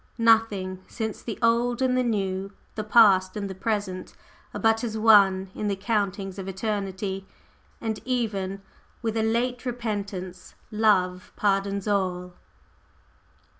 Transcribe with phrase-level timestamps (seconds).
[0.17, 4.15] Nothing since the Old and the New, the Past and the Present,
[4.51, 7.27] are but as one moment in the countings of eternity,
[7.79, 8.63] and even
[9.03, 12.33] with a late repentance Love pardons all.